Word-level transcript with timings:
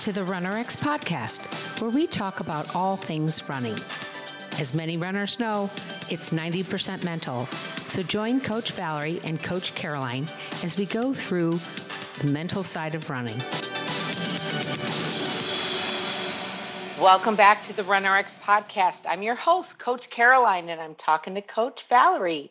to 0.00 0.12
the 0.12 0.22
RunRx 0.22 0.78
podcast, 0.78 1.78
where 1.78 1.90
we 1.90 2.06
talk 2.06 2.40
about 2.40 2.74
all 2.74 2.96
things 2.96 3.46
running. 3.50 3.76
As 4.58 4.72
many 4.72 4.96
runners 4.96 5.38
know, 5.38 5.68
it's 6.08 6.30
90% 6.30 7.04
mental. 7.04 7.44
So 7.88 8.02
join 8.02 8.40
Coach 8.40 8.72
Valerie 8.72 9.20
and 9.24 9.42
Coach 9.42 9.74
Caroline 9.74 10.26
as 10.64 10.78
we 10.78 10.86
go 10.86 11.12
through 11.12 11.60
the 12.20 12.28
mental 12.32 12.62
side 12.62 12.94
of 12.94 13.10
running. 13.10 13.38
Welcome 16.98 17.36
back 17.36 17.62
to 17.64 17.76
the 17.76 17.82
RunRx 17.82 18.36
podcast. 18.36 19.02
I'm 19.06 19.22
your 19.22 19.34
host, 19.34 19.78
Coach 19.78 20.08
Caroline, 20.08 20.70
and 20.70 20.80
I'm 20.80 20.94
talking 20.94 21.34
to 21.34 21.42
Coach 21.42 21.84
Valerie. 21.90 22.50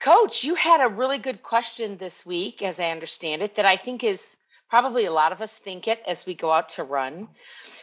Coach, 0.00 0.42
you 0.42 0.56
had 0.56 0.80
a 0.80 0.88
really 0.88 1.18
good 1.18 1.44
question 1.44 1.98
this 1.98 2.26
week, 2.26 2.62
as 2.62 2.80
I 2.80 2.90
understand 2.90 3.42
it, 3.42 3.54
that 3.54 3.64
I 3.64 3.76
think 3.76 4.02
is 4.02 4.38
probably 4.70 5.04
a 5.04 5.12
lot 5.12 5.32
of 5.32 5.42
us 5.42 5.52
think 5.52 5.88
it 5.88 6.00
as 6.06 6.24
we 6.24 6.34
go 6.34 6.50
out 6.52 6.70
to 6.70 6.84
run. 6.84 7.28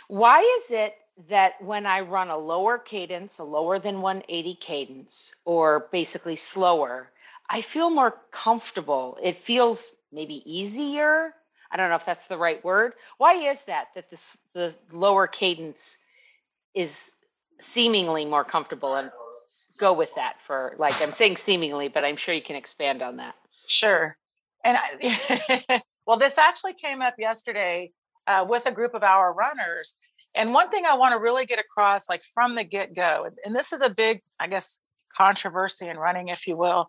Why 0.07 0.39
is 0.59 0.71
it 0.71 0.95
that 1.29 1.61
when 1.61 1.85
I 1.85 2.01
run 2.01 2.29
a 2.29 2.37
lower 2.37 2.77
cadence, 2.77 3.39
a 3.39 3.43
lower 3.43 3.77
than 3.77 4.01
180 4.01 4.55
cadence, 4.55 5.35
or 5.45 5.87
basically 5.91 6.37
slower, 6.37 7.09
I 7.49 7.61
feel 7.61 7.89
more 7.89 8.15
comfortable? 8.31 9.17
It 9.21 9.43
feels 9.43 9.89
maybe 10.11 10.41
easier. 10.45 11.33
I 11.69 11.77
don't 11.77 11.89
know 11.89 11.95
if 11.95 12.05
that's 12.05 12.27
the 12.27 12.37
right 12.37 12.63
word. 12.63 12.93
Why 13.17 13.33
is 13.49 13.61
that? 13.65 13.87
That 13.95 14.09
the 14.09 14.37
the 14.53 14.75
lower 14.91 15.27
cadence 15.27 15.97
is 16.73 17.11
seemingly 17.59 18.23
more 18.23 18.45
comfortable, 18.45 18.95
and 18.95 19.11
go 19.77 19.91
with 19.91 20.13
that 20.15 20.41
for 20.41 20.75
like 20.79 21.01
I'm 21.01 21.11
saying 21.11 21.37
seemingly, 21.37 21.89
but 21.89 22.05
I'm 22.05 22.15
sure 22.15 22.33
you 22.33 22.41
can 22.41 22.55
expand 22.55 23.01
on 23.01 23.17
that. 23.17 23.35
Sure. 23.65 24.15
And 24.63 24.77
I, 24.77 25.81
well, 26.07 26.17
this 26.17 26.37
actually 26.37 26.73
came 26.73 27.01
up 27.01 27.15
yesterday 27.19 27.91
uh, 28.25 28.45
with 28.47 28.65
a 28.65 28.71
group 28.71 28.95
of 28.95 29.03
our 29.03 29.33
runners. 29.33 29.95
And 30.33 30.53
one 30.53 30.69
thing 30.69 30.83
I 30.89 30.95
want 30.95 31.11
to 31.11 31.19
really 31.19 31.45
get 31.45 31.59
across, 31.59 32.07
like 32.07 32.23
from 32.33 32.55
the 32.55 32.63
get 32.63 32.95
go, 32.95 33.27
and 33.43 33.55
this 33.55 33.73
is 33.73 33.81
a 33.81 33.89
big, 33.89 34.21
I 34.39 34.47
guess, 34.47 34.79
controversy 35.15 35.87
in 35.87 35.97
running, 35.97 36.29
if 36.29 36.47
you 36.47 36.55
will. 36.55 36.87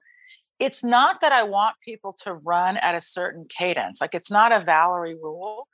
It's 0.60 0.84
not 0.84 1.20
that 1.20 1.32
I 1.32 1.42
want 1.44 1.76
people 1.84 2.12
to 2.24 2.34
run 2.34 2.76
at 2.76 2.94
a 2.94 3.00
certain 3.00 3.46
cadence, 3.48 4.00
like 4.00 4.14
it's 4.14 4.30
not 4.30 4.52
a 4.52 4.64
Valerie 4.64 5.14
rule. 5.14 5.68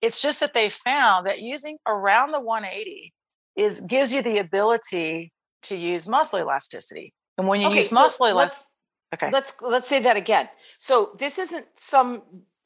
It's 0.00 0.20
just 0.20 0.40
that 0.40 0.52
they 0.52 0.70
found 0.70 1.26
that 1.26 1.40
using 1.40 1.78
around 1.86 2.32
the 2.32 2.40
180 2.40 3.12
is 3.56 3.80
gives 3.82 4.12
you 4.12 4.22
the 4.22 4.38
ability 4.38 5.32
to 5.64 5.76
use 5.76 6.08
muscle 6.08 6.40
elasticity. 6.40 7.14
And 7.38 7.46
when 7.46 7.60
you 7.60 7.68
okay, 7.68 7.76
use 7.76 7.92
muscle 7.92 8.26
so 8.26 8.30
elasticity, 8.30 8.68
okay, 9.14 9.30
let's 9.30 9.52
let's 9.60 9.88
say 9.88 10.02
that 10.02 10.16
again. 10.16 10.48
So 10.78 11.10
this 11.18 11.38
isn't 11.38 11.66
some 11.76 12.22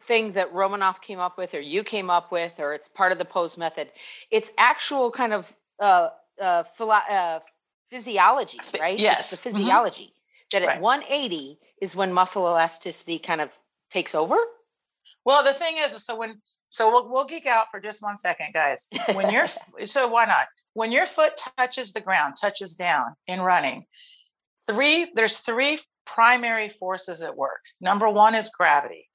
thing 0.07 0.33
that 0.33 0.53
Romanov 0.53 1.01
came 1.01 1.19
up 1.19 1.39
with, 1.39 1.55
or 1.55 1.61
you 1.61 1.85
came 1.85 2.11
up 2.11 2.33
with, 2.33 2.55
or 2.59 2.75
it's 2.75 2.89
part 2.89 3.13
of 3.13 3.19
the 3.19 3.25
pose 3.25 3.57
method. 3.57 3.91
It's 4.31 4.51
actual 4.59 5.11
kind 5.11 5.33
of 5.33 5.53
uh, 5.81 6.09
uh, 6.41 6.65
philo- 6.77 6.93
uh 6.93 7.41
physiology, 7.91 8.59
right? 8.81 8.99
Yes, 8.99 9.33
it's 9.33 9.43
the 9.43 9.51
mm-hmm. 9.51 9.59
physiology 9.59 10.03
mm-hmm. 10.05 10.59
that 10.59 10.63
at 10.63 10.67
right. 10.67 10.81
180 10.81 11.59
is 11.81 11.95
when 11.95 12.13
muscle 12.13 12.47
elasticity 12.47 13.19
kind 13.19 13.41
of 13.41 13.51
takes 13.91 14.15
over. 14.15 14.37
Well, 15.25 15.43
the 15.43 15.53
thing 15.53 15.77
is, 15.79 16.05
so 16.05 16.17
when 16.17 16.41
so 16.71 16.89
we'll 16.89 17.11
we'll 17.11 17.27
geek 17.27 17.47
out 17.47 17.67
for 17.71 17.81
just 17.81 18.03
one 18.03 18.17
second, 18.17 18.55
guys. 18.55 18.87
When 19.13 19.31
you're 19.31 19.49
so 19.87 20.09
why 20.09 20.25
not? 20.25 20.47
When 20.75 20.93
your 20.93 21.07
foot 21.07 21.33
touches 21.59 21.93
the 21.93 22.01
ground, 22.01 22.35
touches 22.41 22.77
down 22.77 23.17
in 23.27 23.41
running, 23.41 23.87
three 24.69 25.11
there's 25.15 25.39
three 25.39 25.81
primary 26.05 26.69
forces 26.69 27.23
at 27.23 27.37
work. 27.37 27.61
Number 27.81 28.09
one 28.09 28.35
is 28.35 28.51
gravity. 28.51 29.09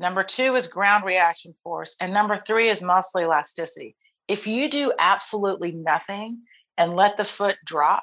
Number 0.00 0.24
two 0.24 0.56
is 0.56 0.66
ground 0.66 1.04
reaction 1.04 1.52
force. 1.62 1.94
And 2.00 2.12
number 2.12 2.38
three 2.38 2.70
is 2.70 2.80
muscle 2.80 3.20
elasticity. 3.20 3.96
If 4.26 4.46
you 4.46 4.70
do 4.70 4.92
absolutely 4.98 5.72
nothing 5.72 6.40
and 6.78 6.96
let 6.96 7.18
the 7.18 7.24
foot 7.24 7.58
drop, 7.66 8.02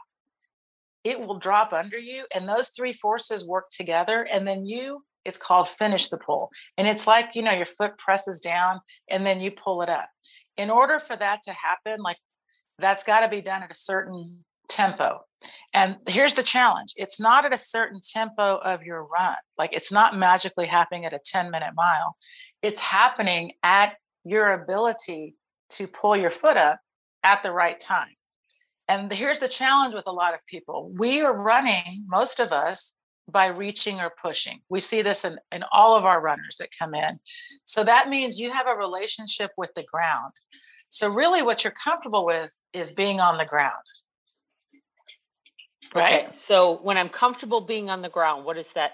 it 1.03 1.19
will 1.19 1.39
drop 1.39 1.73
under 1.73 1.97
you. 1.97 2.25
And 2.35 2.47
those 2.47 2.69
three 2.69 2.93
forces 2.93 3.47
work 3.47 3.69
together. 3.71 4.27
And 4.31 4.47
then 4.47 4.67
you, 4.67 5.03
it's 5.25 5.39
called 5.39 5.67
finish 5.67 6.09
the 6.09 6.17
pull. 6.17 6.51
And 6.77 6.87
it's 6.87 7.07
like, 7.07 7.29
you 7.33 7.41
know, 7.41 7.51
your 7.51 7.65
foot 7.65 7.97
presses 7.97 8.41
down 8.41 8.79
and 9.09 9.25
then 9.25 9.41
you 9.41 9.49
pull 9.49 9.81
it 9.81 9.89
up. 9.89 10.09
In 10.55 10.69
order 10.69 10.99
for 10.99 11.15
that 11.15 11.41
to 11.43 11.53
happen, 11.53 12.01
like 12.03 12.17
that's 12.77 13.03
got 13.03 13.21
to 13.21 13.27
be 13.27 13.41
done 13.41 13.63
at 13.63 13.71
a 13.71 13.75
certain 13.75 14.43
tempo. 14.69 15.21
And 15.73 15.97
here's 16.07 16.33
the 16.33 16.43
challenge 16.43 16.93
it's 16.95 17.19
not 17.19 17.45
at 17.45 17.53
a 17.53 17.57
certain 17.57 17.99
tempo 18.01 18.57
of 18.57 18.83
your 18.83 19.03
run. 19.05 19.35
Like 19.57 19.75
it's 19.75 19.91
not 19.91 20.17
magically 20.17 20.65
happening 20.65 21.05
at 21.05 21.13
a 21.13 21.19
10 21.23 21.51
minute 21.51 21.73
mile. 21.75 22.15
It's 22.61 22.79
happening 22.79 23.53
at 23.63 23.93
your 24.23 24.51
ability 24.53 25.35
to 25.69 25.87
pull 25.87 26.17
your 26.17 26.31
foot 26.31 26.57
up 26.57 26.79
at 27.23 27.43
the 27.43 27.51
right 27.51 27.79
time. 27.79 28.15
And 28.87 29.11
here's 29.11 29.39
the 29.39 29.47
challenge 29.47 29.93
with 29.93 30.07
a 30.07 30.11
lot 30.11 30.33
of 30.33 30.45
people 30.47 30.91
we 30.97 31.21
are 31.21 31.35
running, 31.35 32.05
most 32.07 32.39
of 32.39 32.51
us, 32.51 32.93
by 33.29 33.47
reaching 33.47 33.99
or 33.99 34.13
pushing. 34.21 34.61
We 34.69 34.79
see 34.79 35.01
this 35.01 35.25
in, 35.25 35.37
in 35.51 35.63
all 35.71 35.95
of 35.95 36.05
our 36.05 36.21
runners 36.21 36.57
that 36.59 36.69
come 36.77 36.95
in. 36.95 37.19
So 37.65 37.83
that 37.83 38.09
means 38.09 38.39
you 38.39 38.51
have 38.51 38.67
a 38.67 38.77
relationship 38.77 39.51
with 39.57 39.73
the 39.75 39.83
ground. 39.83 40.33
So, 40.89 41.09
really, 41.09 41.41
what 41.41 41.63
you're 41.63 41.73
comfortable 41.83 42.25
with 42.25 42.57
is 42.71 42.93
being 42.93 43.19
on 43.19 43.37
the 43.37 43.45
ground. 43.45 43.73
Right. 45.93 46.25
Okay. 46.25 46.35
So 46.35 46.79
when 46.83 46.97
I'm 46.97 47.09
comfortable 47.09 47.61
being 47.61 47.89
on 47.89 48.01
the 48.01 48.09
ground, 48.09 48.45
what 48.45 48.57
is 48.57 48.71
that? 48.73 48.93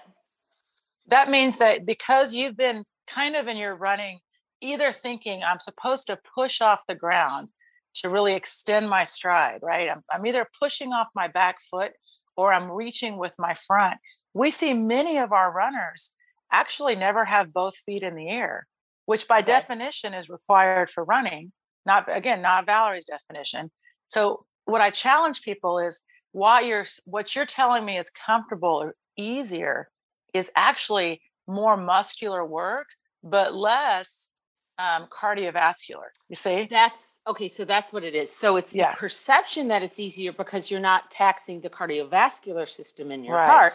That 1.08 1.30
means 1.30 1.58
that 1.58 1.84
because 1.84 2.34
you've 2.34 2.56
been 2.56 2.84
kind 3.06 3.36
of 3.36 3.48
in 3.48 3.56
your 3.56 3.74
running, 3.74 4.18
either 4.60 4.92
thinking 4.92 5.42
I'm 5.42 5.60
supposed 5.60 6.06
to 6.06 6.18
push 6.34 6.60
off 6.60 6.82
the 6.86 6.94
ground 6.94 7.48
to 7.96 8.08
really 8.08 8.34
extend 8.34 8.88
my 8.88 9.04
stride, 9.04 9.60
right? 9.62 9.90
I'm, 9.90 10.02
I'm 10.12 10.26
either 10.26 10.46
pushing 10.60 10.92
off 10.92 11.08
my 11.14 11.28
back 11.28 11.56
foot 11.70 11.92
or 12.36 12.52
I'm 12.52 12.70
reaching 12.70 13.18
with 13.18 13.34
my 13.38 13.54
front. 13.54 13.98
We 14.32 14.50
see 14.50 14.74
many 14.74 15.18
of 15.18 15.32
our 15.32 15.52
runners 15.52 16.14
actually 16.52 16.96
never 16.96 17.24
have 17.24 17.52
both 17.52 17.76
feet 17.76 18.02
in 18.02 18.16
the 18.16 18.28
air, 18.28 18.66
which 19.06 19.28
by 19.28 19.38
okay. 19.38 19.52
definition 19.52 20.14
is 20.14 20.28
required 20.28 20.90
for 20.90 21.04
running. 21.04 21.52
Not 21.86 22.06
again, 22.08 22.42
not 22.42 22.66
Valerie's 22.66 23.04
definition. 23.04 23.70
So 24.06 24.44
what 24.64 24.80
I 24.80 24.90
challenge 24.90 25.42
people 25.42 25.78
is 25.78 26.00
what 26.34 26.66
you're 26.66 26.84
what 27.04 27.34
you're 27.36 27.46
telling 27.46 27.84
me 27.84 27.96
is 27.96 28.10
comfortable 28.10 28.82
or 28.82 28.96
easier 29.16 29.88
is 30.34 30.50
actually 30.56 31.22
more 31.46 31.76
muscular 31.76 32.44
work 32.44 32.88
but 33.22 33.54
less 33.54 34.32
um, 34.78 35.06
cardiovascular 35.06 36.08
you 36.28 36.34
see 36.34 36.66
that's 36.68 37.20
okay 37.28 37.48
so 37.48 37.64
that's 37.64 37.92
what 37.92 38.02
it 38.02 38.16
is 38.16 38.34
so 38.34 38.56
it's 38.56 38.74
yeah. 38.74 38.90
the 38.90 38.96
perception 38.96 39.68
that 39.68 39.84
it's 39.84 40.00
easier 40.00 40.32
because 40.32 40.72
you're 40.72 40.80
not 40.80 41.08
taxing 41.12 41.60
the 41.60 41.70
cardiovascular 41.70 42.68
system 42.68 43.12
in 43.12 43.22
your 43.22 43.36
right. 43.36 43.46
heart 43.46 43.70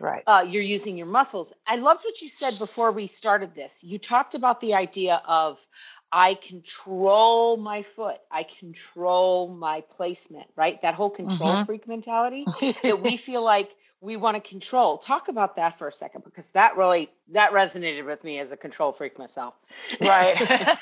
right 0.00 0.24
uh, 0.26 0.44
you're 0.44 0.64
using 0.64 0.96
your 0.96 1.06
muscles 1.06 1.52
i 1.68 1.76
loved 1.76 2.02
what 2.02 2.20
you 2.20 2.28
said 2.28 2.52
before 2.58 2.90
we 2.90 3.06
started 3.06 3.54
this 3.54 3.84
you 3.84 4.00
talked 4.00 4.34
about 4.34 4.60
the 4.60 4.74
idea 4.74 5.22
of 5.28 5.64
I 6.12 6.34
control 6.34 7.56
my 7.56 7.82
foot. 7.82 8.18
I 8.30 8.42
control 8.42 9.48
my 9.48 9.82
placement, 9.96 10.48
right? 10.56 10.80
That 10.82 10.94
whole 10.94 11.10
control 11.10 11.54
mm-hmm. 11.54 11.64
freak 11.64 11.86
mentality 11.86 12.44
that 12.82 13.00
we 13.00 13.16
feel 13.16 13.44
like 13.44 13.70
we 14.00 14.16
want 14.16 14.42
to 14.42 14.48
control. 14.48 14.98
Talk 14.98 15.28
about 15.28 15.56
that 15.56 15.78
for 15.78 15.86
a 15.86 15.92
second 15.92 16.24
because 16.24 16.46
that 16.48 16.76
really 16.76 17.10
that 17.32 17.52
resonated 17.52 18.06
with 18.06 18.24
me 18.24 18.38
as 18.38 18.50
a 18.50 18.56
control 18.56 18.92
freak 18.92 19.18
myself. 19.18 19.54
Right. 20.00 20.36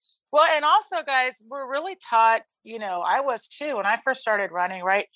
well, 0.32 0.46
and 0.54 0.64
also 0.64 0.96
guys, 1.04 1.42
we're 1.46 1.70
really 1.70 1.96
taught, 1.96 2.42
you 2.62 2.78
know, 2.78 3.02
I 3.04 3.20
was 3.20 3.48
too 3.48 3.76
when 3.76 3.86
I 3.86 3.96
first 3.96 4.20
started 4.20 4.50
running, 4.50 4.82
right? 4.82 5.06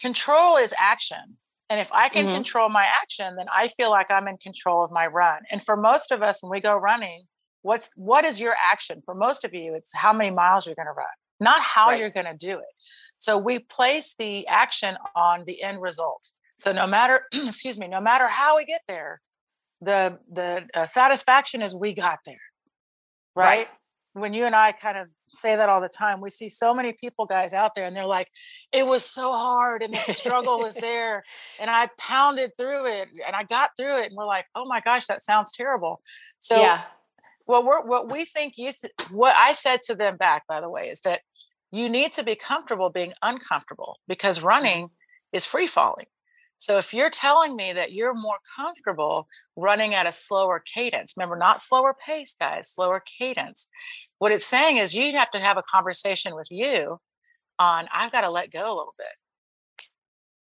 Control 0.00 0.56
is 0.56 0.74
action. 0.78 1.36
And 1.68 1.78
if 1.78 1.92
I 1.92 2.08
can 2.08 2.24
mm-hmm. 2.24 2.34
control 2.34 2.68
my 2.68 2.84
action, 2.84 3.36
then 3.36 3.46
I 3.54 3.68
feel 3.68 3.90
like 3.90 4.10
I'm 4.10 4.26
in 4.26 4.38
control 4.38 4.82
of 4.82 4.90
my 4.90 5.06
run. 5.06 5.42
And 5.52 5.62
for 5.62 5.76
most 5.76 6.10
of 6.10 6.20
us 6.20 6.42
when 6.42 6.50
we 6.50 6.60
go 6.60 6.76
running, 6.76 7.26
what's 7.62 7.90
what 7.96 8.24
is 8.24 8.40
your 8.40 8.54
action? 8.72 9.02
For 9.04 9.14
most 9.14 9.44
of 9.44 9.54
you 9.54 9.74
it's 9.74 9.94
how 9.94 10.12
many 10.12 10.30
miles 10.30 10.66
you're 10.66 10.74
going 10.74 10.86
to 10.86 10.92
run 10.92 11.06
not 11.40 11.62
how 11.62 11.88
right. 11.88 11.98
you're 11.98 12.10
going 12.10 12.26
to 12.26 12.36
do 12.36 12.58
it. 12.58 12.74
So 13.16 13.36
we 13.36 13.58
place 13.58 14.14
the 14.18 14.46
action 14.46 14.96
on 15.16 15.44
the 15.46 15.62
end 15.62 15.80
result. 15.80 16.28
So 16.54 16.72
no 16.72 16.86
matter 16.86 17.22
excuse 17.32 17.78
me 17.78 17.88
no 17.88 18.00
matter 18.00 18.28
how 18.28 18.56
we 18.56 18.64
get 18.66 18.82
there 18.86 19.20
the 19.80 20.18
the 20.30 20.68
uh, 20.74 20.86
satisfaction 20.86 21.62
is 21.62 21.74
we 21.74 21.94
got 21.94 22.18
there 22.26 22.36
right? 23.34 23.44
right? 23.44 23.68
When 24.12 24.34
you 24.34 24.44
and 24.44 24.54
i 24.54 24.72
kind 24.72 24.98
of 24.98 25.06
say 25.32 25.56
that 25.56 25.68
all 25.68 25.80
the 25.80 25.88
time 25.88 26.20
we 26.20 26.28
see 26.28 26.48
so 26.48 26.74
many 26.74 26.92
people 26.92 27.24
guys 27.24 27.54
out 27.54 27.74
there 27.74 27.84
and 27.84 27.96
they're 27.96 28.04
like 28.04 28.28
it 28.72 28.84
was 28.84 29.04
so 29.04 29.32
hard 29.32 29.82
and 29.82 29.94
the 29.94 30.12
struggle 30.12 30.58
was 30.58 30.74
there 30.90 31.22
and 31.60 31.70
i 31.70 31.88
pounded 31.96 32.50
through 32.58 32.86
it 32.86 33.08
and 33.24 33.36
i 33.36 33.44
got 33.44 33.70
through 33.76 33.96
it. 33.98 34.08
And 34.08 34.16
we're 34.16 34.26
like 34.26 34.44
oh 34.54 34.66
my 34.66 34.80
gosh 34.80 35.06
that 35.06 35.22
sounds 35.22 35.52
terrible. 35.52 36.02
So 36.40 36.60
yeah 36.60 36.82
well, 37.50 37.64
we're, 37.64 37.82
what 37.82 38.10
we 38.10 38.24
think 38.24 38.54
you, 38.56 38.70
th- 38.72 38.92
what 39.10 39.34
I 39.36 39.52
said 39.52 39.82
to 39.82 39.94
them 39.94 40.16
back, 40.16 40.46
by 40.46 40.60
the 40.60 40.70
way, 40.70 40.88
is 40.88 41.00
that 41.00 41.20
you 41.72 41.88
need 41.88 42.12
to 42.12 42.22
be 42.22 42.36
comfortable 42.36 42.90
being 42.90 43.12
uncomfortable 43.22 43.98
because 44.06 44.38
mm-hmm. 44.38 44.46
running 44.46 44.90
is 45.32 45.44
free 45.44 45.66
falling. 45.66 46.06
So 46.58 46.78
if 46.78 46.92
you're 46.92 47.10
telling 47.10 47.56
me 47.56 47.72
that 47.72 47.92
you're 47.92 48.14
more 48.14 48.36
comfortable 48.54 49.26
running 49.56 49.94
at 49.94 50.06
a 50.06 50.12
slower 50.12 50.62
cadence, 50.64 51.14
remember, 51.16 51.36
not 51.36 51.62
slower 51.62 51.96
pace, 52.06 52.36
guys, 52.38 52.70
slower 52.70 53.02
cadence, 53.18 53.68
what 54.18 54.30
it's 54.30 54.46
saying 54.46 54.76
is 54.76 54.94
you 54.94 55.16
have 55.16 55.30
to 55.30 55.40
have 55.40 55.56
a 55.56 55.62
conversation 55.62 56.36
with 56.36 56.48
you 56.50 56.98
on 57.58 57.88
I've 57.92 58.12
got 58.12 58.20
to 58.20 58.30
let 58.30 58.52
go 58.52 58.60
a 58.60 58.76
little 58.76 58.94
bit. 58.98 59.86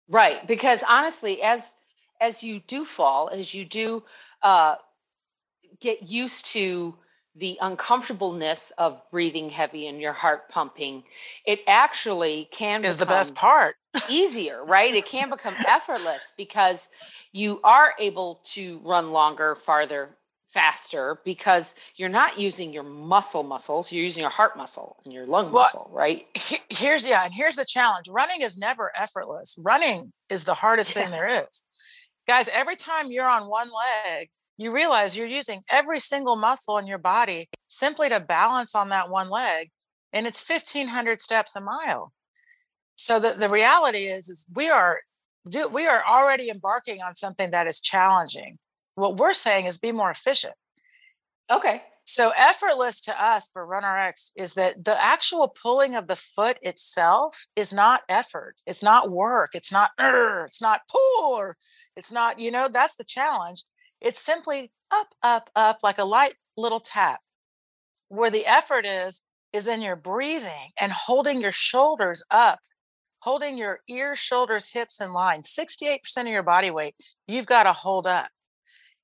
Right, 0.10 0.46
because 0.46 0.84
honestly, 0.88 1.42
as 1.42 1.74
as 2.20 2.44
you 2.44 2.62
do 2.68 2.84
fall, 2.84 3.30
as 3.30 3.54
you 3.54 3.66
do 3.66 4.04
uh, 4.44 4.76
get 5.82 6.04
used 6.04 6.46
to 6.48 6.96
the 7.36 7.58
uncomfortableness 7.62 8.72
of 8.78 9.02
breathing 9.10 9.50
heavy 9.50 9.88
and 9.88 10.02
your 10.02 10.14
heart 10.14 10.50
pumping, 10.50 11.04
it 11.46 11.60
actually 11.68 12.50
can 12.52 12.84
is 12.84 12.98
the 12.98 13.06
best 13.06 13.36
part. 13.36 13.76
easier, 14.10 14.64
right? 14.66 14.94
It 14.94 15.06
can 15.06 15.30
become 15.30 15.54
effortless 15.68 16.34
because 16.38 16.90
you 17.32 17.60
are 17.64 17.94
able 18.00 18.42
to 18.54 18.80
run 18.84 19.12
longer, 19.12 19.56
farther, 19.56 20.18
faster 20.54 21.20
because 21.24 21.76
you're 21.96 22.10
not 22.10 22.38
using 22.38 22.74
your 22.74 22.84
muscle 22.84 23.42
muscles 23.42 23.90
you're 23.90 24.04
using 24.04 24.20
your 24.20 24.30
heart 24.30 24.58
muscle 24.58 24.98
and 25.06 25.14
your 25.14 25.26
lung 25.26 25.46
well, 25.52 25.64
muscle 25.64 25.90
right 25.94 26.26
here's 26.70 27.06
yeah 27.08 27.24
and 27.24 27.34
here's 27.34 27.56
the 27.56 27.64
challenge 27.64 28.10
running 28.10 28.42
is 28.42 28.58
never 28.58 28.92
effortless 28.98 29.58
running 29.62 30.12
is 30.30 30.44
the 30.44 30.54
hardest 30.54 30.94
yeah. 30.94 31.04
thing 31.04 31.12
there 31.14 31.26
is 31.26 31.64
guys 32.28 32.50
every 32.50 32.76
time 32.76 33.06
you're 33.12 33.30
on 33.30 33.48
one 33.48 33.70
leg 33.70 34.30
you 34.62 34.72
realize 34.72 35.18
you're 35.18 35.28
using 35.28 35.62
every 35.72 36.00
single 36.00 36.36
muscle 36.36 36.78
in 36.78 36.88
your 36.88 36.98
body 36.98 37.50
simply 37.68 38.10
to 38.10 38.20
balance 38.20 38.76
on 38.76 38.90
that 38.90 39.10
one 39.10 39.30
leg 39.30 39.70
and 40.14 40.28
it's 40.28 40.48
1500 40.48 41.22
steps 41.22 41.56
a 41.56 41.62
mile 41.62 42.12
so 42.96 43.20
the, 43.20 43.32
the 43.32 43.50
reality 43.50 44.06
is 44.06 44.30
is 44.30 44.48
we 44.54 44.70
are 44.70 45.02
do 45.50 45.68
we 45.68 45.88
are 45.88 46.04
already 46.06 46.50
embarking 46.50 47.02
on 47.02 47.16
something 47.16 47.50
that 47.52 47.68
is 47.68 47.80
challenging 47.80 48.58
what 48.96 49.18
we're 49.18 49.34
saying 49.34 49.66
is 49.66 49.78
be 49.78 49.92
more 49.92 50.12
efficient. 50.12 50.54
Okay. 51.50 51.84
So 52.04 52.32
effortless 52.36 53.00
to 53.02 53.24
us 53.24 53.50
for 53.54 53.66
RunRx 53.66 54.32
is 54.36 54.56
that 54.56 54.84
the 54.84 55.02
actual 55.02 55.48
pulling 55.48 55.96
of 55.96 56.08
the 56.08 56.16
foot 56.16 56.58
itself 56.62 57.46
is 57.56 57.72
not 57.72 58.02
effort. 58.10 58.56
It's 58.66 58.82
not 58.82 59.12
work. 59.12 59.52
It's 59.54 59.72
not 59.72 59.92
it's 60.00 60.62
not 60.62 60.82
pull 60.90 61.34
or 61.34 61.58
it's 61.96 62.12
not, 62.12 62.40
you 62.40 62.52
know, 62.52 62.70
that's 62.72 62.96
the 62.96 63.04
challenge. 63.04 63.64
It's 64.02 64.20
simply 64.20 64.72
up, 64.92 65.08
up, 65.24 65.50
up 65.56 65.80
like 65.84 66.00
a 66.00 66.06
light 66.06 66.36
little 66.58 66.80
tap. 66.80 67.22
Where 68.10 68.32
the 68.32 68.46
effort 68.46 68.86
is 68.86 69.22
is 69.54 69.68
in 69.68 69.82
your 69.82 69.96
breathing 69.96 70.72
and 70.80 70.92
holding 70.92 71.42
your 71.42 71.52
shoulders 71.52 72.24
up, 72.32 72.60
holding 73.20 73.58
your 73.58 73.80
ears, 73.88 74.20
shoulders, 74.20 74.72
hips 74.72 75.00
in 75.00 75.14
line. 75.14 75.42
68% 75.42 76.00
of 76.22 76.28
your 76.28 76.44
body 76.44 76.72
weight, 76.72 76.96
you've 77.28 77.46
got 77.46 77.64
to 77.64 77.74
hold 77.74 78.08
up. 78.08 78.28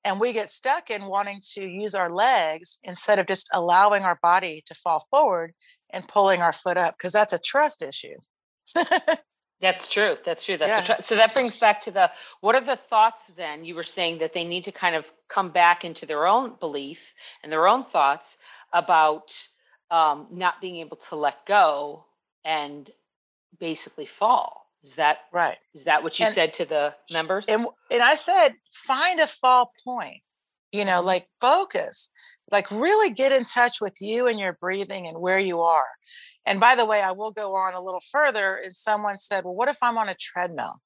And 0.04 0.20
we 0.20 0.32
get 0.32 0.52
stuck 0.52 0.90
in 0.90 1.06
wanting 1.06 1.40
to 1.54 1.66
use 1.66 1.94
our 1.94 2.10
legs 2.10 2.78
instead 2.82 3.18
of 3.18 3.26
just 3.26 3.48
allowing 3.52 4.04
our 4.04 4.18
body 4.22 4.62
to 4.66 4.74
fall 4.74 5.06
forward 5.10 5.52
and 5.90 6.08
pulling 6.08 6.40
our 6.40 6.52
foot 6.52 6.76
up 6.76 6.94
because 6.96 7.12
that's 7.12 7.32
a 7.32 7.38
trust 7.38 7.82
issue. 7.82 8.16
That's 9.60 9.88
true. 9.88 10.16
That's 10.24 10.44
true. 10.44 10.56
That's 10.56 10.88
yeah. 10.88 11.00
so 11.00 11.16
that 11.16 11.34
brings 11.34 11.56
back 11.56 11.80
to 11.82 11.90
the 11.90 12.10
what 12.40 12.54
are 12.54 12.64
the 12.64 12.78
thoughts 12.88 13.22
then? 13.36 13.64
You 13.64 13.74
were 13.74 13.84
saying 13.84 14.18
that 14.18 14.32
they 14.32 14.44
need 14.44 14.64
to 14.64 14.72
kind 14.72 14.94
of 14.94 15.04
come 15.28 15.50
back 15.50 15.84
into 15.84 16.06
their 16.06 16.26
own 16.26 16.54
belief 16.60 17.00
and 17.42 17.50
their 17.50 17.66
own 17.66 17.84
thoughts 17.84 18.36
about 18.72 19.34
um, 19.90 20.28
not 20.30 20.60
being 20.60 20.76
able 20.76 20.98
to 21.08 21.16
let 21.16 21.44
go 21.46 22.04
and 22.44 22.90
basically 23.58 24.06
fall. 24.06 24.66
Is 24.84 24.94
that 24.94 25.18
right? 25.32 25.58
Is 25.74 25.84
that 25.84 26.04
what 26.04 26.18
you 26.18 26.26
and, 26.26 26.34
said 26.34 26.54
to 26.54 26.64
the 26.64 26.94
members? 27.12 27.46
And 27.48 27.66
and 27.90 28.02
I 28.02 28.14
said, 28.14 28.54
find 28.70 29.18
a 29.18 29.26
fall 29.26 29.72
point. 29.84 30.22
You 30.72 30.84
know, 30.84 31.00
like 31.00 31.26
focus, 31.40 32.10
like 32.50 32.70
really 32.70 33.10
get 33.10 33.32
in 33.32 33.44
touch 33.44 33.80
with 33.80 33.96
you 34.00 34.26
and 34.26 34.38
your 34.38 34.52
breathing 34.60 35.06
and 35.06 35.18
where 35.18 35.38
you 35.38 35.60
are. 35.62 35.86
And 36.44 36.60
by 36.60 36.76
the 36.76 36.86
way, 36.86 37.00
I 37.00 37.12
will 37.12 37.30
go 37.30 37.54
on 37.54 37.74
a 37.74 37.80
little 37.80 38.02
further. 38.12 38.60
And 38.62 38.76
someone 38.76 39.18
said, 39.18 39.44
Well, 39.44 39.54
what 39.54 39.68
if 39.68 39.78
I'm 39.82 39.98
on 39.98 40.08
a 40.08 40.14
treadmill 40.14 40.80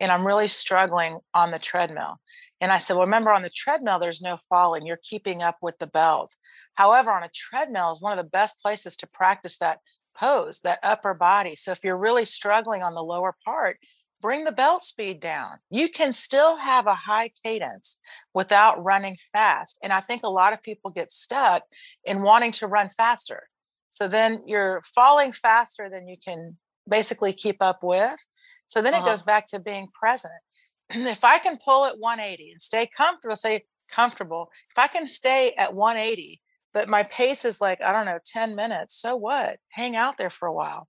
and 0.00 0.12
I'm 0.12 0.26
really 0.26 0.48
struggling 0.48 1.18
on 1.34 1.50
the 1.50 1.58
treadmill? 1.58 2.16
And 2.60 2.70
I 2.70 2.78
said, 2.78 2.94
Well, 2.94 3.06
remember 3.06 3.32
on 3.32 3.42
the 3.42 3.50
treadmill, 3.50 3.98
there's 3.98 4.22
no 4.22 4.38
falling. 4.48 4.86
You're 4.86 4.98
keeping 5.02 5.42
up 5.42 5.56
with 5.60 5.78
the 5.78 5.86
belt. 5.88 6.36
However, 6.74 7.10
on 7.10 7.22
a 7.22 7.30
treadmill 7.34 7.92
is 7.92 8.00
one 8.00 8.12
of 8.12 8.18
the 8.18 8.30
best 8.30 8.60
places 8.60 8.96
to 8.98 9.06
practice 9.06 9.58
that 9.58 9.78
pose, 10.16 10.60
that 10.60 10.78
upper 10.82 11.14
body. 11.14 11.56
So 11.56 11.72
if 11.72 11.84
you're 11.84 11.96
really 11.96 12.24
struggling 12.24 12.82
on 12.82 12.94
the 12.94 13.02
lower 13.02 13.34
part, 13.44 13.78
bring 14.24 14.44
the 14.44 14.52
belt 14.52 14.82
speed 14.82 15.20
down. 15.20 15.58
You 15.68 15.90
can 15.90 16.10
still 16.10 16.56
have 16.56 16.86
a 16.86 16.94
high 16.94 17.30
cadence 17.44 17.98
without 18.32 18.82
running 18.82 19.18
fast. 19.30 19.78
And 19.82 19.92
I 19.92 20.00
think 20.00 20.22
a 20.22 20.30
lot 20.30 20.54
of 20.54 20.62
people 20.62 20.90
get 20.90 21.10
stuck 21.10 21.62
in 22.04 22.22
wanting 22.22 22.52
to 22.52 22.66
run 22.66 22.88
faster. 22.88 23.42
So 23.90 24.08
then 24.08 24.42
you're 24.46 24.80
falling 24.94 25.32
faster 25.32 25.90
than 25.92 26.08
you 26.08 26.16
can 26.16 26.56
basically 26.88 27.34
keep 27.34 27.58
up 27.60 27.80
with. 27.82 28.18
So 28.66 28.80
then 28.80 28.94
uh-huh. 28.94 29.04
it 29.04 29.10
goes 29.10 29.22
back 29.22 29.44
to 29.48 29.58
being 29.60 29.88
present. 29.92 30.32
if 30.88 31.22
I 31.22 31.38
can 31.38 31.58
pull 31.62 31.84
at 31.84 31.98
180 31.98 32.50
and 32.50 32.62
stay 32.62 32.88
comfortable, 32.96 33.36
say 33.36 33.66
comfortable, 33.90 34.48
if 34.70 34.78
I 34.78 34.86
can 34.86 35.06
stay 35.06 35.52
at 35.58 35.74
180 35.74 36.40
but 36.72 36.88
my 36.88 37.04
pace 37.04 37.44
is 37.44 37.60
like 37.60 37.80
i 37.80 37.92
don't 37.92 38.04
know 38.04 38.18
10 38.24 38.56
minutes 38.56 39.00
so 39.00 39.14
what 39.14 39.58
hang 39.68 39.94
out 39.94 40.16
there 40.18 40.28
for 40.28 40.48
a 40.48 40.52
while 40.52 40.88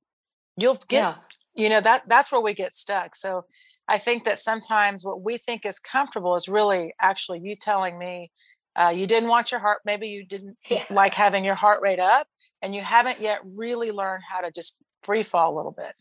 you'll 0.58 0.82
get 0.88 0.98
yeah. 0.98 1.16
You 1.56 1.70
know 1.70 1.82
that 1.82 2.04
that's 2.08 2.32
where 2.32 2.42
we 2.42 2.54
get 2.54 2.76
stuck 2.76 3.16
so 3.16 3.46
i 3.88 3.98
think 3.98 4.26
that 4.26 4.40
sometimes 4.40 5.06
what 5.06 5.22
we 5.22 5.38
think 5.38 5.66
is 5.66 5.80
comfortable 5.80 6.36
is 6.36 6.48
really 6.48 6.94
actually 7.02 7.40
you 7.40 7.56
telling 7.56 7.98
me 7.98 8.32
uh, 8.78 8.90
you 8.94 9.08
didn't 9.08 9.30
want 9.30 9.52
your 9.52 9.60
heart 9.60 9.80
maybe 9.86 10.08
you 10.08 10.26
didn't 10.26 10.58
yeah. 10.70 10.84
like 10.90 11.14
having 11.14 11.46
your 11.46 11.56
heart 11.56 11.82
rate 11.82 12.00
up 12.00 12.28
and 12.62 12.76
you 12.76 12.82
haven't 12.82 13.20
yet 13.20 13.40
really 13.56 13.92
learned 13.92 14.24
how 14.30 14.42
to 14.42 14.52
just 14.52 14.84
free 15.04 15.24
fall 15.24 15.54
a 15.54 15.56
little 15.56 15.72
bit 15.72 15.94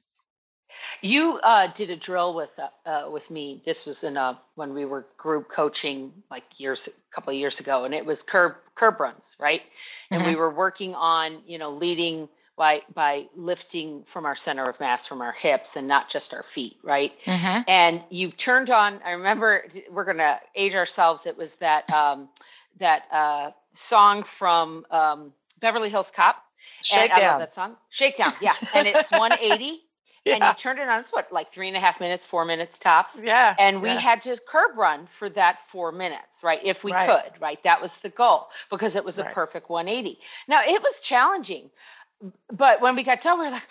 you 1.00 1.38
uh, 1.42 1.68
did 1.72 1.90
a 1.90 1.96
drill 1.96 2.34
with 2.34 2.50
uh, 2.58 2.88
uh, 2.88 3.10
with 3.10 3.30
me. 3.30 3.62
This 3.64 3.84
was 3.84 4.04
in 4.04 4.16
a 4.16 4.40
when 4.54 4.74
we 4.74 4.84
were 4.84 5.06
group 5.16 5.48
coaching 5.48 6.12
like 6.30 6.44
years, 6.58 6.88
a 6.88 7.14
couple 7.14 7.32
of 7.32 7.38
years 7.38 7.60
ago, 7.60 7.84
and 7.84 7.94
it 7.94 8.04
was 8.04 8.22
curb 8.22 8.54
curb 8.74 9.00
runs, 9.00 9.36
right? 9.38 9.62
And 10.10 10.22
mm-hmm. 10.22 10.30
we 10.30 10.36
were 10.36 10.52
working 10.52 10.94
on 10.94 11.42
you 11.46 11.58
know 11.58 11.70
leading 11.70 12.28
by 12.56 12.82
by 12.94 13.26
lifting 13.34 14.04
from 14.06 14.26
our 14.26 14.36
center 14.36 14.62
of 14.62 14.78
mass 14.80 15.06
from 15.06 15.20
our 15.20 15.32
hips 15.32 15.76
and 15.76 15.88
not 15.88 16.08
just 16.08 16.32
our 16.34 16.42
feet, 16.42 16.76
right? 16.82 17.12
Mm-hmm. 17.26 17.62
And 17.68 18.02
you 18.10 18.30
turned 18.30 18.70
on. 18.70 19.00
I 19.04 19.12
remember 19.12 19.64
we're 19.90 20.04
gonna 20.04 20.40
age 20.54 20.74
ourselves. 20.74 21.26
It 21.26 21.36
was 21.36 21.54
that 21.56 21.88
um, 21.90 22.28
that 22.78 23.02
uh, 23.12 23.50
song 23.72 24.24
from 24.38 24.86
um, 24.90 25.32
Beverly 25.60 25.90
Hills 25.90 26.10
Cop. 26.14 26.36
Shakedown. 26.82 27.18
I 27.18 27.28
love 27.28 27.40
that 27.40 27.54
song. 27.54 27.76
Shakedown. 27.90 28.32
Yeah, 28.40 28.54
and 28.74 28.86
it's 28.86 29.10
180 29.10 29.82
yeah. 30.24 30.34
and 30.34 30.44
you 30.44 30.54
turned 30.54 30.78
it 30.78 30.88
on. 30.88 31.00
It's 31.00 31.12
what, 31.12 31.32
like 31.32 31.52
three 31.52 31.68
and 31.68 31.76
a 31.76 31.80
half 31.80 32.00
minutes, 32.00 32.24
four 32.24 32.44
minutes 32.44 32.78
tops. 32.78 33.20
Yeah. 33.22 33.54
And 33.58 33.82
we 33.82 33.88
yeah. 33.88 33.98
had 33.98 34.22
to 34.22 34.38
curb 34.48 34.76
run 34.76 35.08
for 35.18 35.28
that 35.30 35.58
four 35.70 35.92
minutes, 35.92 36.42
right? 36.42 36.60
If 36.64 36.82
we 36.82 36.92
right. 36.92 37.08
could, 37.08 37.40
right? 37.40 37.62
That 37.64 37.80
was 37.80 37.94
the 37.96 38.08
goal 38.08 38.48
because 38.70 38.96
it 38.96 39.04
was 39.04 39.18
a 39.18 39.24
perfect 39.24 39.68
180. 39.68 40.18
Now 40.48 40.62
it 40.64 40.82
was 40.82 41.00
challenging, 41.00 41.70
but 42.52 42.80
when 42.80 42.96
we 42.96 43.02
got 43.02 43.20
done, 43.20 43.38
we 43.38 43.46
were 43.46 43.50
like, 43.50 43.62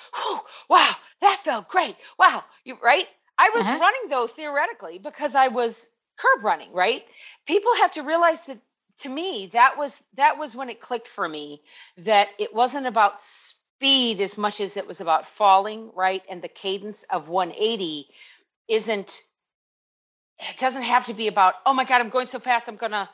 wow, 0.70 0.96
that 1.22 1.42
felt 1.44 1.68
great. 1.70 1.96
Wow. 2.18 2.44
You 2.64 2.78
right? 2.82 3.08
I 3.38 3.50
was 3.54 3.66
mm-hmm. 3.66 3.82
running 3.82 4.10
though 4.10 4.28
theoretically 4.28 5.00
because 5.00 5.36
I 5.36 5.48
was 5.48 5.88
curb 6.18 6.44
running, 6.44 6.72
right? 6.74 7.04
People 7.48 7.76
have 7.76 7.92
to 7.94 8.02
realize 8.02 8.40
that 8.48 8.60
to 9.00 9.10
me, 9.10 9.50
that 9.54 9.78
was 9.78 9.96
that 10.16 10.38
was 10.38 10.56
when 10.56 10.70
it 10.70 10.82
clicked 10.82 11.08
for 11.08 11.28
me 11.28 11.62
that 11.98 12.28
it 12.40 12.54
wasn't 12.54 12.86
about 12.86 13.22
speed 13.22 14.22
as 14.22 14.38
much 14.38 14.62
as 14.62 14.78
it 14.78 14.88
was 14.88 15.02
about 15.02 15.28
falling, 15.28 15.92
right? 15.96 16.22
And 16.30 16.42
the 16.42 16.48
cadence 16.48 17.04
of 17.10 17.28
180 17.28 18.08
isn't, 18.70 19.22
it 20.40 20.58
doesn't 20.58 20.84
have 20.84 21.06
to 21.08 21.14
be 21.14 21.28
about, 21.28 21.56
oh 21.66 21.74
my 21.74 21.84
God, 21.84 22.00
I'm 22.00 22.10
going 22.10 22.30
so 22.30 22.40
fast, 22.40 22.68
I'm 22.68 22.78
gonna, 22.78 23.10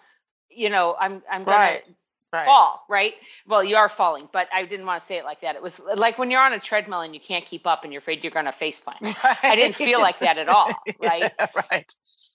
you 0.49 0.69
know, 0.69 0.95
I'm 0.99 1.23
I'm 1.31 1.43
gonna 1.43 1.57
right. 1.57 1.83
Right. 2.31 2.45
fall, 2.45 2.85
right? 2.87 3.13
Well, 3.47 3.63
you 3.63 3.75
are 3.75 3.89
falling, 3.89 4.29
but 4.31 4.47
I 4.53 4.63
didn't 4.65 4.85
want 4.85 5.01
to 5.01 5.07
say 5.07 5.17
it 5.17 5.25
like 5.25 5.41
that. 5.41 5.55
It 5.55 5.63
was 5.63 5.81
like 5.95 6.19
when 6.19 6.29
you're 6.29 6.41
on 6.41 6.53
a 6.53 6.59
treadmill 6.59 7.01
and 7.01 7.15
you 7.15 7.19
can't 7.19 7.43
keep 7.43 7.65
up 7.65 7.83
and 7.83 7.91
you're 7.91 8.01
afraid 8.01 8.23
you're 8.23 8.31
going 8.31 8.45
to 8.45 8.51
face 8.51 8.79
plant. 8.79 9.01
Right. 9.01 9.37
I 9.41 9.55
didn't 9.55 9.77
feel 9.77 9.99
like 9.99 10.19
that 10.19 10.37
at 10.37 10.47
all, 10.47 10.67
right? 11.01 11.31
Yeah, 11.39 11.47
right. 11.71 11.91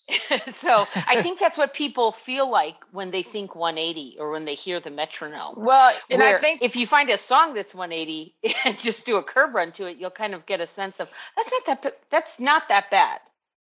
so 0.50 0.84
I 0.94 1.22
think 1.22 1.38
that's 1.38 1.56
what 1.56 1.72
people 1.72 2.12
feel 2.12 2.50
like 2.50 2.76
when 2.92 3.10
they 3.10 3.22
think 3.22 3.54
180 3.54 4.16
or 4.18 4.30
when 4.30 4.44
they 4.44 4.54
hear 4.54 4.80
the 4.80 4.90
metronome. 4.90 5.54
Well, 5.56 5.96
and 6.10 6.22
I 6.22 6.34
think 6.34 6.60
if 6.60 6.76
you 6.76 6.86
find 6.86 7.08
a 7.10 7.16
song 7.16 7.54
that's 7.54 7.74
180 7.74 8.34
and 8.64 8.78
just 8.78 9.06
do 9.06 9.16
a 9.16 9.22
curb 9.22 9.54
run 9.54 9.72
to 9.72 9.86
it, 9.86 9.96
you'll 9.96 10.10
kind 10.10 10.34
of 10.34 10.44
get 10.46 10.60
a 10.60 10.66
sense 10.66 10.96
of 10.98 11.10
that's 11.36 11.50
not 11.50 11.82
that 11.82 11.96
that's 12.10 12.38
not 12.38 12.68
that 12.68 12.90
bad. 12.90 13.20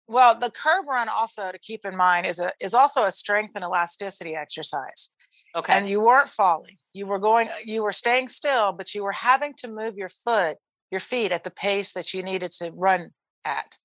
Well, 0.08 0.38
the 0.38 0.50
curb 0.50 0.86
run 0.88 1.08
also 1.08 1.52
to 1.52 1.58
keep 1.58 1.84
in 1.84 1.96
mind 1.96 2.26
is 2.26 2.40
a 2.40 2.52
is 2.60 2.74
also 2.74 3.04
a 3.04 3.12
strength 3.12 3.54
and 3.54 3.62
elasticity 3.62 4.34
exercise. 4.34 5.10
Okay. 5.54 5.72
And 5.72 5.86
you 5.86 6.00
weren't 6.00 6.28
falling. 6.28 6.76
You 6.92 7.06
were 7.06 7.18
going 7.18 7.48
uh, 7.48 7.52
you 7.64 7.82
were 7.82 7.92
staying 7.92 8.28
still, 8.28 8.72
but 8.72 8.94
you 8.94 9.02
were 9.02 9.12
having 9.12 9.54
to 9.58 9.68
move 9.68 9.96
your 9.96 10.08
foot, 10.08 10.56
your 10.90 11.00
feet 11.00 11.32
at 11.32 11.44
the 11.44 11.50
pace 11.50 11.92
that 11.92 12.14
you 12.14 12.22
needed 12.22 12.52
to 12.52 12.70
run 12.74 13.10
at. 13.44 13.78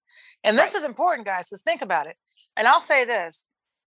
And 0.43 0.57
this 0.57 0.73
right. 0.73 0.79
is 0.79 0.85
important, 0.85 1.27
guys, 1.27 1.49
because 1.49 1.61
think 1.61 1.81
about 1.81 2.07
it 2.07 2.15
and 2.57 2.67
I'll 2.67 2.81
say 2.81 3.05
this 3.05 3.45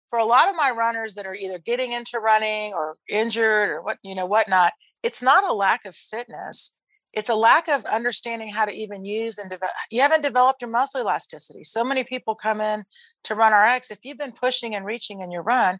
for 0.09 0.19
a 0.19 0.25
lot 0.25 0.49
of 0.49 0.55
my 0.55 0.71
runners 0.71 1.13
that 1.13 1.25
are 1.25 1.35
either 1.35 1.59
getting 1.59 1.93
into 1.93 2.19
running 2.19 2.73
or 2.73 2.97
injured 3.07 3.69
or 3.69 3.81
what, 3.81 3.97
you 4.03 4.15
know, 4.15 4.25
whatnot, 4.25 4.73
it's 5.03 5.21
not 5.21 5.43
a 5.43 5.53
lack 5.53 5.85
of 5.85 5.95
fitness 5.95 6.73
it's 7.13 7.29
a 7.29 7.35
lack 7.35 7.69
of 7.69 7.85
understanding 7.85 8.49
how 8.49 8.65
to 8.65 8.73
even 8.73 9.05
use 9.05 9.37
and 9.37 9.49
develop 9.49 9.73
you 9.89 10.01
haven't 10.01 10.21
developed 10.21 10.61
your 10.61 10.69
muscle 10.69 10.99
elasticity 10.99 11.63
so 11.63 11.83
many 11.83 12.03
people 12.03 12.35
come 12.35 12.59
in 12.59 12.83
to 13.23 13.35
RunRx 13.35 13.89
if 13.89 13.99
you've 14.03 14.17
been 14.17 14.33
pushing 14.33 14.75
and 14.75 14.85
reaching 14.85 15.21
in 15.21 15.31
your 15.31 15.43
run 15.43 15.79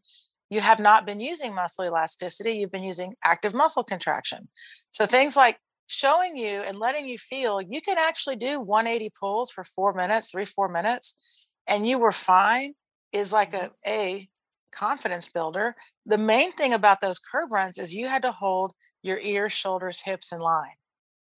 you 0.49 0.61
have 0.61 0.79
not 0.79 1.05
been 1.05 1.19
using 1.19 1.53
muscle 1.53 1.85
elasticity 1.85 2.53
you've 2.53 2.71
been 2.71 2.83
using 2.83 3.13
active 3.23 3.53
muscle 3.53 3.83
contraction 3.83 4.47
so 4.91 5.05
things 5.05 5.35
like 5.35 5.57
showing 5.87 6.35
you 6.35 6.61
and 6.61 6.77
letting 6.77 7.07
you 7.07 7.17
feel 7.17 7.61
you 7.61 7.81
can 7.81 7.97
actually 7.97 8.35
do 8.35 8.59
180 8.59 9.11
pulls 9.19 9.51
for 9.51 9.63
four 9.63 9.93
minutes 9.93 10.31
three 10.31 10.45
four 10.45 10.67
minutes 10.67 11.47
and 11.67 11.87
you 11.87 11.97
were 11.97 12.11
fine 12.11 12.73
is 13.11 13.31
like 13.31 13.53
a 13.53 13.69
mm-hmm. 13.87 13.89
a 13.89 14.29
confidence 14.71 15.29
builder 15.29 15.73
the 16.05 16.17
main 16.17 16.51
thing 16.51 16.73
about 16.73 16.99
those 16.99 17.17
curb 17.17 17.49
runs 17.49 17.77
is 17.77 17.93
you 17.93 18.07
had 18.07 18.21
to 18.21 18.31
hold 18.31 18.73
your 19.03 19.17
ears 19.19 19.53
shoulders 19.53 20.01
hips 20.03 20.33
in 20.33 20.39
line 20.39 20.75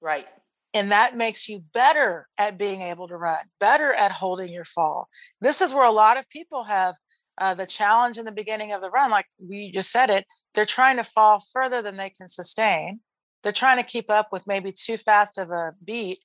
Right. 0.02 0.28
And 0.74 0.92
that 0.92 1.16
makes 1.16 1.50
you 1.50 1.64
better 1.74 2.28
at 2.38 2.58
being 2.58 2.82
able 2.82 3.08
to 3.08 3.18
run, 3.18 3.46
better 3.60 3.94
at 3.94 4.12
holding 4.12 4.52
your 4.52 4.66
fall. 4.66 5.08
This 5.42 5.62
is 5.62 5.74
where 5.74 5.86
a 5.86 5.92
lot 5.92 6.18
of 6.18 6.30
people 6.30 6.64
have 6.66 6.96
uh, 7.38 7.54
the 7.54 7.68
challenge 7.68 8.18
in 8.18 8.26
the 8.26 8.32
beginning 8.32 8.72
of 8.72 8.82
the 8.82 8.90
run. 8.90 9.12
Like 9.12 9.26
we 9.40 9.72
just 9.72 9.92
said 9.92 10.10
it, 10.10 10.26
they're 10.54 10.66
trying 10.66 10.98
to 10.98 11.04
fall 11.04 11.44
further 11.54 11.82
than 11.82 11.98
they 11.98 12.10
can 12.10 12.28
sustain. 12.28 13.00
They're 13.44 13.52
trying 13.52 13.78
to 13.78 13.84
keep 13.84 14.10
up 14.10 14.30
with 14.32 14.48
maybe 14.48 14.72
too 14.72 14.98
fast 14.98 15.38
of 15.38 15.52
a 15.52 15.74
beat. 15.84 16.20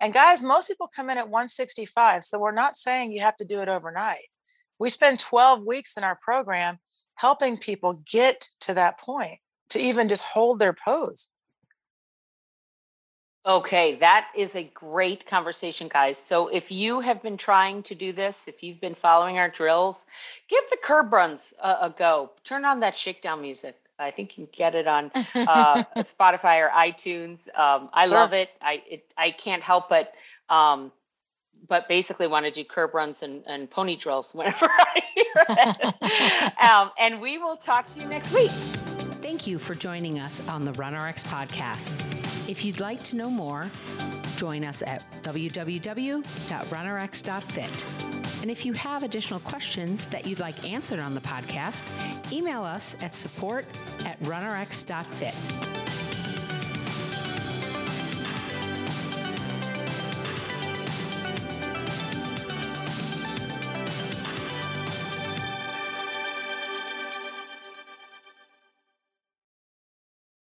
And 0.00 0.12
guys, 0.12 0.42
most 0.42 0.68
people 0.68 0.90
come 0.94 1.10
in 1.10 1.18
at 1.18 1.28
165. 1.28 2.24
So 2.24 2.38
we're 2.38 2.52
not 2.52 2.76
saying 2.76 3.12
you 3.12 3.22
have 3.22 3.36
to 3.36 3.44
do 3.44 3.60
it 3.60 3.68
overnight. 3.68 4.24
We 4.78 4.90
spend 4.90 5.18
12 5.20 5.64
weeks 5.64 5.96
in 5.96 6.04
our 6.04 6.18
program 6.20 6.78
helping 7.14 7.58
people 7.58 8.02
get 8.10 8.48
to 8.62 8.74
that 8.74 8.98
point 8.98 9.38
to 9.70 9.78
even 9.78 10.08
just 10.08 10.24
hold 10.24 10.58
their 10.58 10.72
pose. 10.74 11.28
Okay, 13.46 13.96
that 13.96 14.28
is 14.34 14.54
a 14.54 14.64
great 14.64 15.26
conversation, 15.26 15.88
guys. 15.88 16.16
So 16.16 16.48
if 16.48 16.72
you 16.72 17.00
have 17.00 17.22
been 17.22 17.36
trying 17.36 17.82
to 17.84 17.94
do 17.94 18.12
this, 18.12 18.44
if 18.48 18.62
you've 18.62 18.80
been 18.80 18.94
following 18.94 19.36
our 19.36 19.50
drills, 19.50 20.06
give 20.48 20.64
the 20.70 20.78
curb 20.82 21.12
runs 21.12 21.52
a, 21.62 21.68
a 21.68 21.94
go. 21.96 22.30
Turn 22.44 22.64
on 22.64 22.80
that 22.80 22.96
shakedown 22.96 23.42
music. 23.42 23.76
I 23.98 24.10
think 24.10 24.38
you 24.38 24.46
can 24.46 24.56
get 24.56 24.74
it 24.74 24.86
on 24.86 25.12
uh, 25.34 25.84
Spotify 25.98 26.66
or 26.66 26.70
iTunes. 26.70 27.46
Um, 27.58 27.90
I 27.92 28.06
sure. 28.06 28.14
love 28.14 28.32
it. 28.32 28.50
I 28.62 28.82
it, 28.88 29.04
I 29.16 29.30
can't 29.30 29.62
help 29.62 29.90
but 29.90 30.14
um, 30.48 30.90
but 31.68 31.86
basically 31.86 32.26
want 32.26 32.46
to 32.46 32.50
do 32.50 32.64
curb 32.64 32.94
runs 32.94 33.22
and, 33.22 33.42
and 33.46 33.70
pony 33.70 33.96
drills 33.96 34.34
whenever 34.34 34.68
I 34.70 35.02
hear 35.14 35.24
it. 35.36 36.58
um, 36.64 36.90
and 36.98 37.20
we 37.20 37.38
will 37.38 37.56
talk 37.56 37.92
to 37.94 38.00
you 38.00 38.08
next 38.08 38.32
week. 38.32 38.50
Thank 39.20 39.46
you 39.46 39.58
for 39.58 39.74
joining 39.74 40.18
us 40.18 40.46
on 40.48 40.64
the 40.64 40.72
RunRx 40.72 41.24
podcast. 41.24 42.23
If 42.46 42.64
you'd 42.64 42.80
like 42.80 43.02
to 43.04 43.16
know 43.16 43.30
more, 43.30 43.70
join 44.36 44.64
us 44.64 44.82
at 44.82 45.02
www.runrx.fit. 45.22 46.24
And 48.42 48.50
if 48.50 48.66
you 48.66 48.74
have 48.74 49.02
additional 49.02 49.40
questions 49.40 50.04
that 50.06 50.26
you'd 50.26 50.40
like 50.40 50.68
answered 50.68 51.00
on 51.00 51.14
the 51.14 51.20
podcast, 51.22 51.82
email 52.30 52.62
us 52.62 52.94
at 53.00 53.14
support 53.14 53.64
at 54.04 54.20
runrx.fit. 54.22 55.73